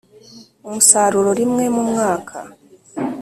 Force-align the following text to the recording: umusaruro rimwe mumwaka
umusaruro 0.67 1.31
rimwe 1.39 1.63
mumwaka 1.75 2.37